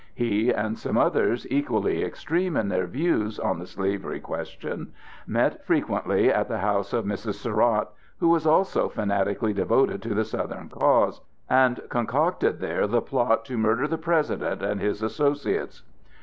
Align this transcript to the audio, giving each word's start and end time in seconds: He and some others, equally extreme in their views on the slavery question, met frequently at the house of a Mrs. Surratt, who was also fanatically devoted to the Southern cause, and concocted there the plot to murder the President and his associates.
He 0.15 0.49
and 0.51 0.79
some 0.79 0.97
others, 0.97 1.45
equally 1.51 2.03
extreme 2.03 2.57
in 2.57 2.69
their 2.69 2.87
views 2.87 3.37
on 3.37 3.59
the 3.59 3.67
slavery 3.67 4.19
question, 4.19 4.93
met 5.27 5.63
frequently 5.63 6.33
at 6.33 6.47
the 6.47 6.57
house 6.57 6.91
of 6.91 7.05
a 7.05 7.07
Mrs. 7.07 7.35
Surratt, 7.35 7.87
who 8.19 8.27
was 8.27 8.47
also 8.47 8.89
fanatically 8.89 9.53
devoted 9.53 10.01
to 10.01 10.15
the 10.15 10.25
Southern 10.25 10.69
cause, 10.69 11.21
and 11.47 11.81
concocted 11.89 12.59
there 12.59 12.87
the 12.87 12.99
plot 12.99 13.45
to 13.45 13.59
murder 13.59 13.87
the 13.87 13.99
President 13.99 14.63
and 14.63 14.81
his 14.81 15.03
associates. 15.03 15.83